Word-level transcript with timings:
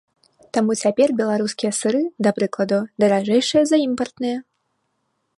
Таму 0.57 0.75
цяпер 0.85 1.09
беларускія 1.19 1.71
сыры, 1.79 2.01
да 2.27 2.33
прыкладу, 2.39 2.79
даражэйшыя 3.03 3.63
за 3.73 3.77
імпартныя. 3.87 4.37